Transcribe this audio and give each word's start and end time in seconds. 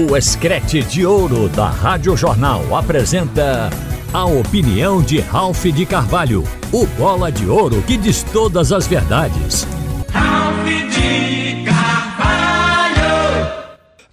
O 0.00 0.16
Escrete 0.16 0.80
de 0.80 1.04
Ouro 1.04 1.48
da 1.48 1.68
Rádio 1.68 2.16
Jornal 2.16 2.76
apresenta 2.76 3.68
a 4.12 4.24
opinião 4.26 5.02
de 5.02 5.18
Ralph 5.18 5.64
de 5.64 5.84
Carvalho, 5.84 6.44
o 6.72 6.86
bola 6.86 7.32
de 7.32 7.48
ouro 7.48 7.82
que 7.82 7.96
diz 7.96 8.22
todas 8.22 8.70
as 8.70 8.86
verdades. 8.86 9.66
Ralph 10.12 10.64
de 10.64 11.64
Carvalho! 11.64 13.00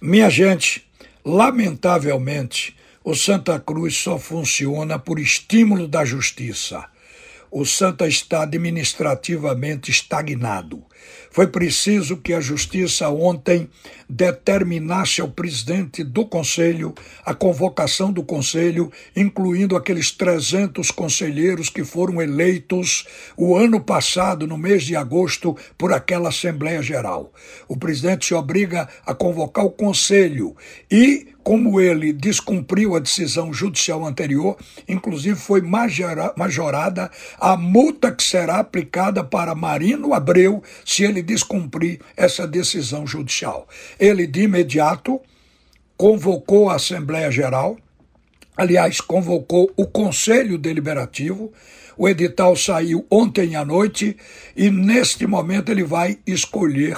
Minha 0.00 0.28
gente, 0.28 0.82
lamentavelmente, 1.24 2.76
o 3.04 3.14
Santa 3.14 3.60
Cruz 3.60 3.96
só 3.96 4.18
funciona 4.18 4.98
por 4.98 5.20
estímulo 5.20 5.86
da 5.86 6.04
justiça 6.04 6.84
o 7.50 7.64
Santa 7.64 8.06
está 8.06 8.42
administrativamente 8.42 9.90
estagnado. 9.90 10.84
Foi 11.30 11.46
preciso 11.46 12.16
que 12.16 12.32
a 12.32 12.40
Justiça 12.40 13.08
ontem 13.08 13.68
determinasse 14.08 15.20
ao 15.20 15.28
presidente 15.28 16.02
do 16.02 16.24
Conselho 16.24 16.94
a 17.24 17.34
convocação 17.34 18.12
do 18.12 18.22
Conselho, 18.22 18.90
incluindo 19.14 19.76
aqueles 19.76 20.10
300 20.10 20.90
conselheiros 20.90 21.68
que 21.68 21.84
foram 21.84 22.22
eleitos 22.22 23.06
o 23.36 23.56
ano 23.56 23.80
passado, 23.80 24.46
no 24.46 24.56
mês 24.56 24.84
de 24.84 24.96
agosto, 24.96 25.56
por 25.76 25.92
aquela 25.92 26.28
Assembleia 26.28 26.82
Geral. 26.82 27.32
O 27.68 27.76
presidente 27.76 28.26
se 28.26 28.34
obriga 28.34 28.88
a 29.04 29.14
convocar 29.14 29.64
o 29.64 29.70
Conselho 29.70 30.56
e 30.90 31.28
como 31.46 31.80
ele 31.80 32.12
descumpriu 32.12 32.96
a 32.96 32.98
decisão 32.98 33.52
judicial 33.52 34.04
anterior, 34.04 34.56
inclusive 34.88 35.38
foi 35.38 35.60
majorada 35.60 37.08
a 37.38 37.56
multa 37.56 38.10
que 38.10 38.24
será 38.24 38.58
aplicada 38.58 39.22
para 39.22 39.54
Marino 39.54 40.12
Abreu 40.12 40.60
se 40.96 41.04
ele 41.04 41.20
descumprir 41.20 42.00
essa 42.16 42.46
decisão 42.46 43.06
judicial. 43.06 43.68
Ele, 44.00 44.26
de 44.26 44.44
imediato, 44.44 45.20
convocou 45.94 46.70
a 46.70 46.76
Assembleia 46.76 47.30
Geral, 47.30 47.76
aliás, 48.56 48.98
convocou 49.02 49.70
o 49.76 49.86
Conselho 49.86 50.56
Deliberativo. 50.56 51.52
O 51.98 52.08
edital 52.08 52.56
saiu 52.56 53.06
ontem 53.10 53.56
à 53.56 53.64
noite 53.64 54.16
e, 54.56 54.70
neste 54.70 55.26
momento, 55.26 55.70
ele 55.70 55.84
vai 55.84 56.18
escolher 56.26 56.96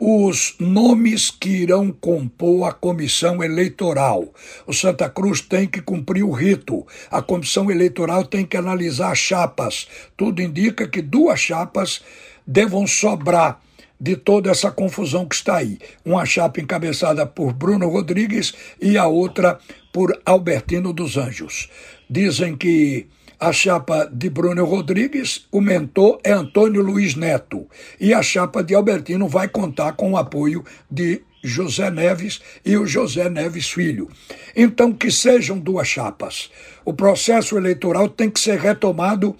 os 0.00 0.56
nomes 0.58 1.30
que 1.30 1.50
irão 1.50 1.92
compor 1.92 2.68
a 2.68 2.72
comissão 2.72 3.44
eleitoral. 3.44 4.32
O 4.66 4.72
Santa 4.72 5.08
Cruz 5.08 5.40
tem 5.40 5.68
que 5.68 5.80
cumprir 5.80 6.24
o 6.24 6.32
rito. 6.32 6.84
A 7.10 7.22
comissão 7.22 7.70
eleitoral 7.70 8.24
tem 8.24 8.44
que 8.44 8.56
analisar 8.56 9.14
chapas. 9.14 9.86
Tudo 10.16 10.42
indica 10.42 10.88
que 10.88 11.00
duas 11.00 11.38
chapas 11.38 12.02
devam 12.50 12.84
sobrar 12.84 13.60
de 14.00 14.16
toda 14.16 14.50
essa 14.50 14.72
confusão 14.72 15.24
que 15.24 15.36
está 15.36 15.58
aí. 15.58 15.78
Uma 16.04 16.26
chapa 16.26 16.60
encabeçada 16.60 17.24
por 17.24 17.52
Bruno 17.52 17.88
Rodrigues 17.88 18.52
e 18.80 18.98
a 18.98 19.06
outra 19.06 19.58
por 19.92 20.18
Albertino 20.26 20.92
dos 20.92 21.16
Anjos. 21.16 21.70
Dizem 22.08 22.56
que 22.56 23.06
a 23.38 23.52
chapa 23.52 24.10
de 24.12 24.28
Bruno 24.28 24.64
Rodrigues, 24.64 25.46
o 25.52 25.60
mentor 25.60 26.18
é 26.24 26.32
Antônio 26.32 26.82
Luiz 26.82 27.14
Neto. 27.14 27.68
E 28.00 28.12
a 28.12 28.20
chapa 28.20 28.64
de 28.64 28.74
Albertino 28.74 29.28
vai 29.28 29.46
contar 29.46 29.92
com 29.92 30.12
o 30.12 30.16
apoio 30.16 30.64
de 30.90 31.22
José 31.42 31.90
Neves 31.90 32.40
e 32.64 32.76
o 32.76 32.86
José 32.86 33.30
Neves 33.30 33.70
Filho. 33.70 34.08
Então, 34.54 34.92
que 34.92 35.10
sejam 35.10 35.58
duas 35.58 35.88
chapas. 35.88 36.50
O 36.84 36.92
processo 36.92 37.56
eleitoral 37.56 38.08
tem 38.08 38.28
que 38.28 38.40
ser 38.40 38.58
retomado 38.58 39.36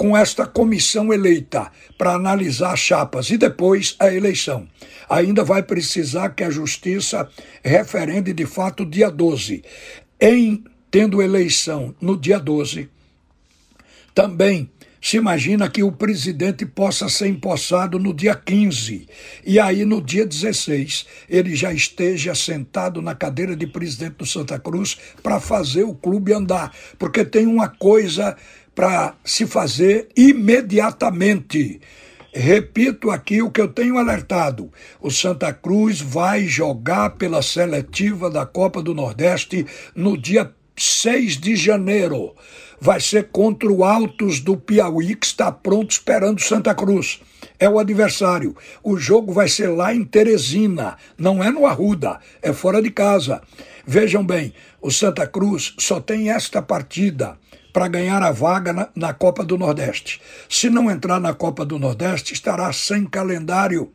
com 0.00 0.16
esta 0.16 0.46
comissão 0.46 1.12
eleita 1.12 1.70
para 1.98 2.14
analisar 2.14 2.72
as 2.72 2.80
chapas 2.80 3.28
e 3.28 3.36
depois 3.36 3.96
a 3.98 4.10
eleição. 4.10 4.66
Ainda 5.10 5.44
vai 5.44 5.62
precisar 5.62 6.30
que 6.30 6.42
a 6.42 6.48
justiça 6.48 7.28
referende 7.62 8.32
de 8.32 8.46
fato 8.46 8.86
dia 8.86 9.10
12. 9.10 9.62
Em 10.18 10.64
tendo 10.90 11.20
eleição 11.20 11.94
no 12.00 12.16
dia 12.16 12.38
12, 12.38 12.88
também 14.14 14.70
se 15.02 15.16
imagina 15.16 15.68
que 15.68 15.82
o 15.82 15.90
presidente 15.90 16.66
possa 16.66 17.08
ser 17.08 17.28
empossado 17.28 17.98
no 17.98 18.12
dia 18.12 18.34
15 18.34 19.08
e 19.46 19.58
aí 19.58 19.84
no 19.86 20.02
dia 20.02 20.26
16 20.26 21.06
ele 21.28 21.56
já 21.56 21.72
esteja 21.72 22.34
sentado 22.34 23.00
na 23.00 23.14
cadeira 23.14 23.56
de 23.56 23.66
presidente 23.66 24.16
do 24.16 24.26
Santa 24.26 24.58
Cruz 24.58 24.98
para 25.22 25.40
fazer 25.40 25.84
o 25.84 25.94
clube 25.94 26.34
andar, 26.34 26.74
porque 26.98 27.24
tem 27.24 27.46
uma 27.46 27.68
coisa 27.68 28.36
para 28.74 29.14
se 29.24 29.46
fazer 29.46 30.08
imediatamente. 30.16 31.80
Repito 32.32 33.10
aqui 33.10 33.42
o 33.42 33.50
que 33.50 33.60
eu 33.60 33.68
tenho 33.68 33.98
alertado: 33.98 34.72
o 35.00 35.10
Santa 35.10 35.52
Cruz 35.52 36.00
vai 36.00 36.46
jogar 36.46 37.10
pela 37.10 37.42
seletiva 37.42 38.30
da 38.30 38.46
Copa 38.46 38.82
do 38.82 38.94
Nordeste 38.94 39.66
no 39.94 40.16
dia 40.16 40.52
6 40.76 41.38
de 41.38 41.56
janeiro 41.56 42.34
vai 42.80 42.98
ser 42.98 43.28
contra 43.30 43.70
o 43.70 43.84
Altos 43.84 44.40
do 44.40 44.56
Piauí, 44.56 45.14
que 45.14 45.26
está 45.26 45.52
pronto 45.52 45.90
esperando 45.90 46.40
Santa 46.40 46.74
Cruz. 46.74 47.20
É 47.58 47.68
o 47.68 47.78
adversário. 47.78 48.56
O 48.82 48.96
jogo 48.96 49.32
vai 49.32 49.48
ser 49.48 49.68
lá 49.68 49.94
em 49.94 50.02
Teresina, 50.02 50.96
não 51.18 51.44
é 51.44 51.50
no 51.50 51.66
Arruda, 51.66 52.18
é 52.40 52.52
fora 52.52 52.80
de 52.80 52.90
casa. 52.90 53.42
Vejam 53.86 54.24
bem, 54.24 54.54
o 54.80 54.90
Santa 54.90 55.26
Cruz 55.26 55.74
só 55.78 56.00
tem 56.00 56.30
esta 56.30 56.62
partida 56.62 57.38
para 57.72 57.88
ganhar 57.88 58.22
a 58.22 58.30
vaga 58.30 58.72
na, 58.72 58.88
na 58.94 59.12
Copa 59.12 59.44
do 59.44 59.58
Nordeste. 59.58 60.20
Se 60.48 60.68
não 60.68 60.90
entrar 60.90 61.20
na 61.20 61.34
Copa 61.34 61.64
do 61.64 61.78
Nordeste, 61.78 62.34
estará 62.34 62.72
sem 62.72 63.06
calendário 63.06 63.90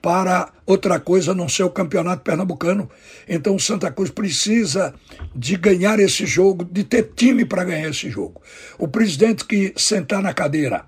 para 0.00 0.52
outra 0.64 1.00
coisa 1.00 1.34
não 1.34 1.48
ser 1.48 1.64
o 1.64 1.70
campeonato 1.70 2.22
pernambucano. 2.22 2.88
Então 3.28 3.56
o 3.56 3.60
Santa 3.60 3.90
Cruz 3.90 4.10
precisa 4.10 4.94
de 5.34 5.56
ganhar 5.56 5.98
esse 5.98 6.24
jogo, 6.24 6.64
de 6.64 6.84
ter 6.84 7.10
time 7.14 7.44
para 7.44 7.64
ganhar 7.64 7.88
esse 7.88 8.08
jogo. 8.10 8.40
O 8.78 8.86
presidente 8.86 9.44
que 9.44 9.72
sentar 9.76 10.22
na 10.22 10.32
cadeira 10.32 10.84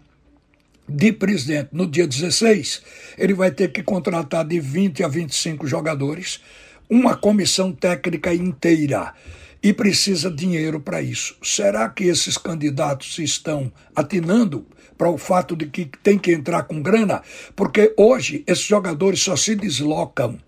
de 0.89 1.13
presidente 1.13 1.69
no 1.73 1.87
dia 1.87 2.07
16, 2.07 2.83
ele 3.17 3.33
vai 3.33 3.51
ter 3.51 3.71
que 3.71 3.83
contratar 3.83 4.45
de 4.45 4.59
20 4.59 5.05
a 5.05 5.09
25 5.09 5.67
jogadores, 5.67 6.41
uma 6.89 7.17
comissão 7.17 7.73
técnica 7.73 8.35
inteira 8.35 9.15
e 9.63 9.73
precisa 9.73 10.31
dinheiro 10.31 10.81
para 10.81 11.03
isso. 11.03 11.37
Será 11.43 11.89
que 11.89 12.05
esses 12.05 12.39
candidatos 12.39 13.19
estão 13.19 13.73
atinando 13.95 14.67
para 14.97 15.11
o 15.11 15.19
fato 15.19 15.57
de 15.57 15.67
que 15.67 15.91
tem 16.03 16.19
que 16.19 16.33
entrar 16.33 16.65
com 16.65 16.83
grana? 16.83 17.23
Porque 17.55 17.95
hoje 17.97 18.43
esses 18.47 18.65
jogadores 18.65 19.21
só 19.21 19.37
se 19.37 19.55
deslocam, 19.55 20.39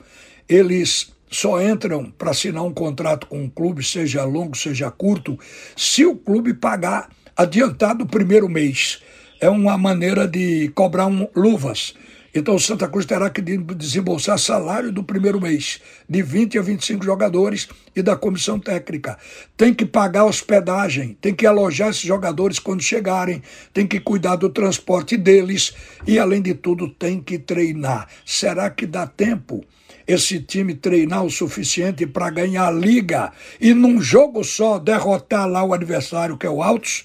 eles 0.48 1.12
só 1.30 1.60
entram 1.62 2.10
para 2.10 2.30
assinar 2.30 2.62
um 2.62 2.72
contrato 2.72 3.26
com 3.26 3.42
um 3.42 3.48
clube, 3.48 3.82
seja 3.82 4.24
longo, 4.24 4.56
seja 4.56 4.90
curto, 4.90 5.38
se 5.76 6.04
o 6.04 6.16
clube 6.16 6.52
pagar 6.54 7.08
adiantado 7.36 8.04
o 8.04 8.08
primeiro 8.08 8.48
mês. 8.48 9.00
É 9.40 9.48
uma 9.48 9.76
maneira 9.76 10.28
de 10.28 10.70
cobrar 10.74 11.06
um, 11.06 11.26
luvas. 11.34 11.94
Então 12.34 12.54
o 12.54 12.60
Santa 12.60 12.88
Cruz 12.88 13.04
terá 13.04 13.28
que 13.28 13.42
desembolsar 13.42 14.38
salário 14.38 14.90
do 14.90 15.04
primeiro 15.04 15.40
mês, 15.40 15.80
de 16.08 16.22
20 16.22 16.58
a 16.58 16.62
25 16.62 17.04
jogadores 17.04 17.68
e 17.94 18.02
da 18.02 18.16
comissão 18.16 18.58
técnica. 18.58 19.18
Tem 19.56 19.74
que 19.74 19.84
pagar 19.84 20.24
hospedagem, 20.24 21.16
tem 21.20 21.34
que 21.34 21.46
alojar 21.46 21.90
esses 21.90 22.02
jogadores 22.02 22.58
quando 22.58 22.82
chegarem, 22.82 23.42
tem 23.72 23.86
que 23.86 24.00
cuidar 24.00 24.36
do 24.36 24.48
transporte 24.48 25.16
deles 25.16 25.74
e, 26.06 26.18
além 26.18 26.40
de 26.40 26.54
tudo, 26.54 26.88
tem 26.88 27.20
que 27.20 27.38
treinar. 27.38 28.08
Será 28.24 28.70
que 28.70 28.86
dá 28.86 29.06
tempo? 29.06 29.64
esse 30.06 30.40
time 30.40 30.74
treinar 30.74 31.24
o 31.24 31.30
suficiente 31.30 32.06
para 32.06 32.28
ganhar 32.28 32.66
a 32.66 32.70
liga 32.72 33.32
e 33.60 33.72
num 33.72 34.00
jogo 34.00 34.42
só 34.42 34.78
derrotar 34.78 35.48
lá 35.48 35.62
o 35.62 35.72
adversário 35.72 36.36
que 36.36 36.44
é 36.44 36.50
o 36.50 36.60
Altos? 36.60 37.04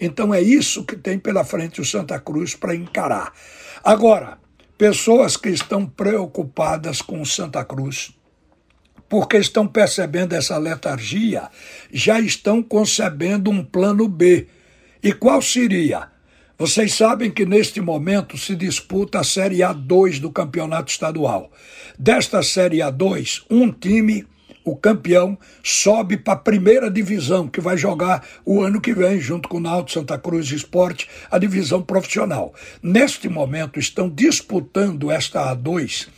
Então 0.00 0.32
é 0.32 0.40
isso 0.40 0.84
que 0.84 0.96
tem 0.96 1.18
pela 1.18 1.44
frente 1.44 1.80
o 1.80 1.84
Santa 1.84 2.18
Cruz 2.20 2.54
para 2.54 2.74
encarar. 2.74 3.32
Agora, 3.82 4.38
Pessoas 4.78 5.36
que 5.36 5.48
estão 5.48 5.84
preocupadas 5.84 7.02
com 7.02 7.24
Santa 7.24 7.64
Cruz, 7.64 8.12
porque 9.08 9.36
estão 9.36 9.66
percebendo 9.66 10.34
essa 10.34 10.56
letargia, 10.56 11.48
já 11.92 12.20
estão 12.20 12.62
concebendo 12.62 13.50
um 13.50 13.64
plano 13.64 14.06
B. 14.06 14.46
E 15.02 15.12
qual 15.12 15.42
seria? 15.42 16.08
Vocês 16.56 16.94
sabem 16.94 17.28
que 17.28 17.44
neste 17.44 17.80
momento 17.80 18.38
se 18.38 18.54
disputa 18.54 19.18
a 19.18 19.24
Série 19.24 19.58
A2 19.58 20.20
do 20.20 20.30
Campeonato 20.30 20.92
Estadual. 20.92 21.50
Desta 21.98 22.40
Série 22.40 22.78
A2, 22.78 23.42
um 23.50 23.72
time 23.72 24.24
o 24.70 24.76
campeão 24.76 25.38
sobe 25.62 26.16
para 26.16 26.34
a 26.34 26.36
primeira 26.36 26.90
divisão, 26.90 27.48
que 27.48 27.60
vai 27.60 27.76
jogar 27.76 28.26
o 28.44 28.62
ano 28.62 28.80
que 28.80 28.92
vem, 28.92 29.20
junto 29.20 29.48
com 29.48 29.58
o 29.58 29.60
Náutico 29.60 30.00
Santa 30.00 30.18
Cruz 30.18 30.50
Esporte, 30.50 31.08
a 31.30 31.38
divisão 31.38 31.82
profissional. 31.82 32.54
Neste 32.82 33.28
momento 33.28 33.78
estão 33.78 34.08
disputando 34.08 35.10
esta 35.10 35.54
A2 35.54 36.08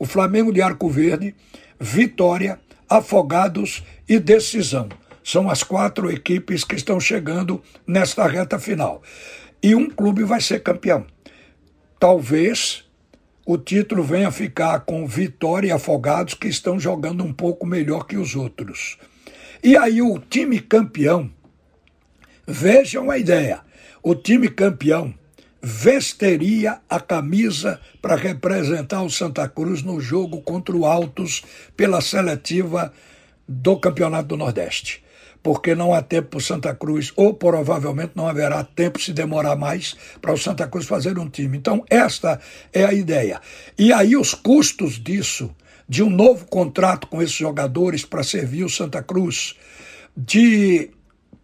o 0.00 0.06
Flamengo 0.06 0.50
de 0.50 0.62
Arco 0.62 0.88
Verde, 0.88 1.34
Vitória, 1.78 2.58
Afogados 2.88 3.84
e 4.08 4.18
Decisão. 4.18 4.88
São 5.22 5.50
as 5.50 5.62
quatro 5.62 6.10
equipes 6.10 6.64
que 6.64 6.74
estão 6.74 6.98
chegando 6.98 7.62
nesta 7.86 8.26
reta 8.26 8.58
final. 8.58 9.02
E 9.62 9.74
um 9.74 9.90
clube 9.90 10.24
vai 10.24 10.40
ser 10.40 10.62
campeão. 10.62 11.04
Talvez 11.98 12.89
o 13.52 13.58
título 13.58 14.04
venha 14.04 14.28
a 14.28 14.30
ficar 14.30 14.78
com 14.82 15.04
Vitória 15.08 15.66
e 15.66 15.72
Afogados, 15.72 16.34
que 16.34 16.46
estão 16.46 16.78
jogando 16.78 17.24
um 17.24 17.32
pouco 17.32 17.66
melhor 17.66 18.06
que 18.06 18.16
os 18.16 18.36
outros. 18.36 18.96
E 19.60 19.76
aí 19.76 20.00
o 20.00 20.20
time 20.20 20.60
campeão, 20.60 21.28
vejam 22.46 23.10
a 23.10 23.18
ideia, 23.18 23.60
o 24.04 24.14
time 24.14 24.48
campeão 24.48 25.12
vesteria 25.60 26.78
a 26.88 27.00
camisa 27.00 27.80
para 28.00 28.14
representar 28.14 29.02
o 29.02 29.10
Santa 29.10 29.48
Cruz 29.48 29.82
no 29.82 30.00
jogo 30.00 30.40
contra 30.42 30.76
o 30.76 30.86
Altos 30.86 31.42
pela 31.76 32.00
seletiva 32.00 32.92
do 33.48 33.76
Campeonato 33.76 34.28
do 34.28 34.36
Nordeste. 34.36 35.02
Porque 35.42 35.74
não 35.74 35.94
há 35.94 36.02
tempo 36.02 36.30
para 36.30 36.38
o 36.38 36.42
Santa 36.42 36.74
Cruz, 36.74 37.12
ou 37.16 37.32
provavelmente 37.32 38.12
não 38.14 38.28
haverá 38.28 38.62
tempo 38.62 39.00
se 39.00 39.12
demorar 39.12 39.56
mais 39.56 39.96
para 40.20 40.32
o 40.32 40.38
Santa 40.38 40.66
Cruz 40.66 40.86
fazer 40.86 41.18
um 41.18 41.28
time. 41.28 41.56
Então, 41.56 41.84
esta 41.88 42.40
é 42.72 42.84
a 42.84 42.92
ideia. 42.92 43.40
E 43.78 43.92
aí, 43.92 44.16
os 44.16 44.34
custos 44.34 45.02
disso, 45.02 45.54
de 45.88 46.02
um 46.02 46.10
novo 46.10 46.46
contrato 46.46 47.06
com 47.06 47.22
esses 47.22 47.34
jogadores 47.34 48.04
para 48.04 48.22
servir 48.22 48.64
o 48.64 48.68
Santa 48.68 49.02
Cruz, 49.02 49.56
de 50.16 50.90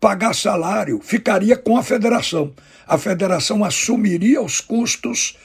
pagar 0.00 0.34
salário, 0.34 1.00
ficaria 1.02 1.56
com 1.56 1.76
a 1.76 1.82
federação. 1.82 2.52
A 2.87 2.98
federação 2.98 3.64
assumiria 3.64 4.43
os 4.43 4.60
custos 4.60 5.37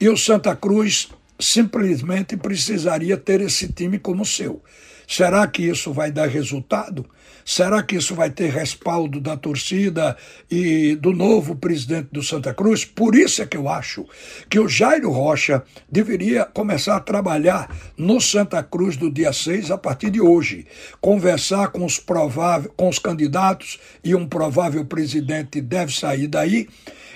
e 0.00 0.08
o 0.08 0.16
Santa 0.16 0.56
Cruz 0.56 1.08
simplesmente 1.38 2.36
precisaria 2.36 3.16
ter 3.16 3.40
esse 3.40 3.72
time 3.72 3.98
como 3.98 4.24
seu. 4.24 4.62
Será 5.06 5.46
que 5.46 5.62
isso 5.62 5.92
vai 5.92 6.12
dar 6.12 6.28
resultado? 6.28 7.06
Será 7.42 7.82
que 7.82 7.96
isso 7.96 8.14
vai 8.14 8.28
ter 8.28 8.50
respaldo 8.50 9.18
da 9.22 9.34
torcida 9.34 10.14
e 10.50 10.94
do 10.96 11.14
novo 11.14 11.56
presidente 11.56 12.08
do 12.12 12.22
Santa 12.22 12.52
Cruz? 12.52 12.84
Por 12.84 13.14
isso 13.14 13.40
é 13.40 13.46
que 13.46 13.56
eu 13.56 13.70
acho 13.70 14.04
que 14.50 14.60
o 14.60 14.68
Jairo 14.68 15.10
Rocha 15.10 15.62
deveria 15.90 16.44
começar 16.44 16.96
a 16.96 17.00
trabalhar 17.00 17.74
no 17.96 18.20
Santa 18.20 18.62
Cruz 18.62 18.98
do 18.98 19.10
dia 19.10 19.32
6 19.32 19.70
a 19.70 19.78
partir 19.78 20.10
de 20.10 20.20
hoje. 20.20 20.66
Conversar 21.00 21.68
com 21.68 21.86
os 21.86 21.98
prováveis, 21.98 22.70
com 22.76 22.90
os 22.90 22.98
candidatos 22.98 23.80
e 24.04 24.14
um 24.14 24.28
provável 24.28 24.84
presidente 24.84 25.58
deve 25.62 25.94
sair 25.94 26.26
daí. 26.26 26.68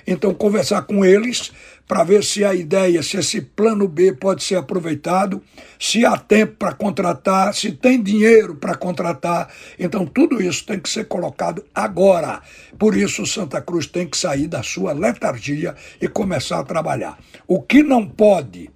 Então, 0.07 0.33
conversar 0.33 0.83
com 0.83 1.05
eles 1.05 1.53
para 1.87 2.05
ver 2.05 2.25
se 2.25 2.45
a 2.45 2.55
ideia, 2.55 3.03
se 3.03 3.17
esse 3.19 3.41
plano 3.41 3.87
B 3.87 4.13
pode 4.13 4.43
ser 4.43 4.57
aproveitado, 4.57 5.43
se 5.79 6.07
há 6.07 6.17
tempo 6.17 6.57
para 6.57 6.73
contratar, 6.73 7.55
se 7.55 7.73
tem 7.73 8.03
dinheiro 8.03 8.55
para 8.55 8.75
contratar. 8.75 9.49
Então, 9.79 10.07
tudo 10.07 10.43
isso 10.43 10.65
tem 10.65 10.81
que 10.81 10.89
ser 10.89 11.07
colocado 11.07 11.65
agora. 11.75 12.41
Por 12.79 12.97
isso, 12.97 13.27
Santa 13.27 13.61
Cruz 13.61 13.87
tem 13.87 14.07
que 14.07 14.17
sair 14.17 14.47
da 14.47 14.63
sua 14.63 14.93
letargia 14.93 15.75
e 16.01 16.09
começar 16.09 16.61
a 16.61 16.65
trabalhar. 16.65 17.19
O 17.47 17.61
que 17.61 17.83
não 17.83 18.07
pode 18.07 18.71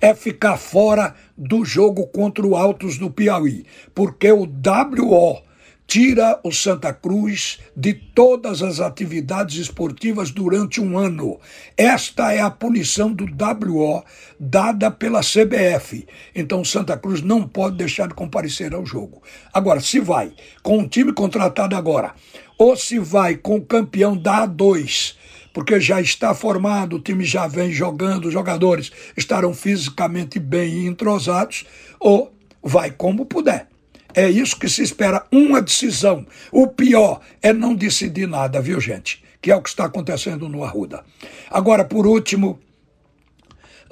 é 0.00 0.12
ficar 0.14 0.56
fora 0.56 1.14
do 1.38 1.64
jogo 1.64 2.08
contra 2.08 2.44
o 2.44 2.56
Altos 2.56 2.98
do 2.98 3.08
Piauí, 3.08 3.64
porque 3.94 4.32
o 4.32 4.42
WO 4.42 5.51
tira 5.86 6.40
o 6.42 6.50
Santa 6.50 6.92
Cruz 6.92 7.58
de 7.76 7.92
todas 7.92 8.62
as 8.62 8.80
atividades 8.80 9.56
esportivas 9.56 10.30
durante 10.30 10.80
um 10.80 10.96
ano. 10.96 11.38
Esta 11.76 12.32
é 12.32 12.40
a 12.40 12.50
punição 12.50 13.12
do 13.12 13.24
WO 13.24 14.02
dada 14.38 14.90
pela 14.90 15.20
CBF. 15.20 16.06
Então 16.34 16.64
Santa 16.64 16.96
Cruz 16.96 17.20
não 17.20 17.46
pode 17.46 17.76
deixar 17.76 18.08
de 18.08 18.14
comparecer 18.14 18.74
ao 18.74 18.86
jogo. 18.86 19.22
Agora, 19.52 19.80
se 19.80 20.00
vai 20.00 20.32
com 20.62 20.78
o 20.78 20.88
time 20.88 21.12
contratado 21.12 21.76
agora, 21.76 22.14
ou 22.56 22.76
se 22.76 22.98
vai 22.98 23.36
com 23.36 23.56
o 23.56 23.64
campeão 23.64 24.16
da 24.16 24.46
A2, 24.46 25.16
porque 25.52 25.80
já 25.80 26.00
está 26.00 26.34
formado, 26.34 26.96
o 26.96 27.00
time 27.00 27.24
já 27.24 27.46
vem 27.46 27.70
jogando, 27.70 28.26
os 28.26 28.32
jogadores 28.32 28.90
estarão 29.16 29.52
fisicamente 29.52 30.38
bem 30.38 30.86
entrosados, 30.86 31.66
ou 32.00 32.32
vai 32.62 32.90
como 32.90 33.26
puder. 33.26 33.71
É 34.14 34.28
isso 34.28 34.58
que 34.58 34.68
se 34.68 34.82
espera, 34.82 35.26
uma 35.32 35.60
decisão. 35.62 36.26
O 36.50 36.66
pior 36.66 37.20
é 37.40 37.52
não 37.52 37.74
decidir 37.74 38.28
nada, 38.28 38.60
viu, 38.60 38.80
gente? 38.80 39.22
Que 39.40 39.50
é 39.50 39.56
o 39.56 39.62
que 39.62 39.68
está 39.68 39.86
acontecendo 39.86 40.48
no 40.48 40.62
Arruda. 40.62 41.04
Agora, 41.50 41.84
por 41.84 42.06
último, 42.06 42.60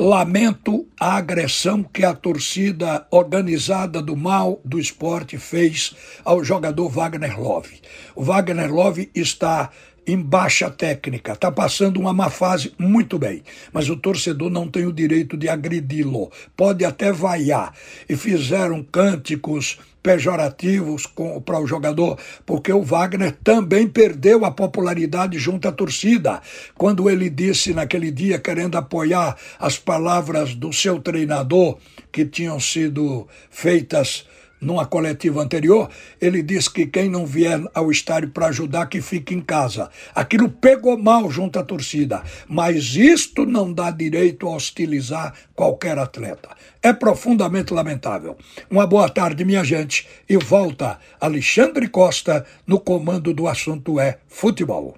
lamento 0.01 0.89
a 0.99 1.17
agressão 1.17 1.83
que 1.83 2.07
a 2.07 2.15
torcida 2.15 3.07
organizada 3.11 4.01
do 4.01 4.17
mal 4.17 4.59
do 4.65 4.79
esporte 4.79 5.37
fez 5.37 5.95
ao 6.25 6.43
jogador 6.43 6.89
Wagner 6.89 7.39
Love. 7.39 7.83
O 8.17 8.25
Wagner 8.25 8.73
Love 8.73 9.11
está 9.15 9.71
em 10.07 10.21
baixa 10.21 10.71
técnica, 10.71 11.33
está 11.33 11.51
passando 11.53 12.01
uma 12.01 12.13
má 12.13 12.31
fase 12.31 12.73
muito 12.79 13.19
bem, 13.19 13.43
mas 13.73 13.89
o 13.89 13.97
torcedor 13.97 14.51
não 14.51 14.69
tem 14.69 14.87
o 14.87 14.93
direito 14.93 15.37
de 15.37 15.49
agredi-lo, 15.49 16.31
pode 16.57 16.85
até 16.85 17.13
vaiar. 17.13 17.73
E 18.09 18.17
fizeram 18.17 18.83
cânticos 18.83 19.79
pejorativos 20.03 21.07
para 21.45 21.61
o 21.61 21.67
jogador, 21.67 22.19
porque 22.47 22.73
o 22.73 22.83
Wagner 22.83 23.37
também 23.45 23.87
perdeu 23.87 24.45
a 24.45 24.51
popularidade 24.51 25.39
junto 25.39 25.69
à 25.69 25.73
torcida, 25.73 26.41
quando 26.75 27.09
ele 27.11 27.29
disse 27.29 27.75
naquele 27.75 28.11
dia, 28.11 28.39
querendo 28.39 28.77
apoiar 28.77 29.37
as 29.59 29.79
palavras 29.79 30.55
do 30.55 30.73
seu 30.73 31.01
treinador, 31.01 31.77
que 32.11 32.25
tinham 32.25 32.59
sido 32.59 33.29
feitas 33.51 34.27
numa 34.61 34.85
coletiva 34.85 35.43
anterior, 35.43 35.89
ele 36.21 36.43
disse 36.43 36.71
que 36.71 36.87
quem 36.87 37.09
não 37.09 37.25
vier 37.25 37.61
ao 37.75 37.91
estádio 37.91 38.31
para 38.31 38.49
ajudar, 38.49 38.87
que 38.87 39.01
fique 39.01 39.35
em 39.35 39.41
casa. 39.41 39.89
Aquilo 40.15 40.49
pegou 40.49 40.99
mal 40.99 41.31
junto 41.31 41.59
à 41.59 41.65
torcida, 41.65 42.23
mas 42.49 42.95
isto 42.95 43.47
não 43.47 43.73
dá 43.73 43.91
direito 43.91 44.47
a 44.47 44.55
hostilizar 44.55 45.35
qualquer 45.55 45.99
atleta. 45.99 46.51
É 46.83 46.93
profundamente 46.93 47.73
lamentável. 47.73 48.37
Uma 48.71 48.87
boa 48.87 49.09
tarde, 49.09 49.45
minha 49.45 49.65
gente, 49.65 50.07
e 50.29 50.37
volta 50.37 50.99
Alexandre 51.21 51.89
Costa 51.89 52.45
no 52.67 52.81
comando 52.81 53.35
do 53.35 53.47
assunto 53.47 54.01
é 54.01 54.19
futebol. 54.29 54.95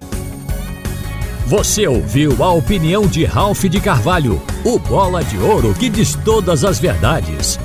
Você 1.45 1.85
ouviu 1.85 2.41
a 2.41 2.53
opinião 2.53 3.05
de 3.05 3.25
Ralph 3.25 3.65
de 3.65 3.81
Carvalho, 3.81 4.41
o 4.63 4.79
bola 4.79 5.21
de 5.23 5.37
ouro 5.37 5.73
que 5.73 5.89
diz 5.89 6.15
todas 6.23 6.63
as 6.63 6.79
verdades. 6.79 7.59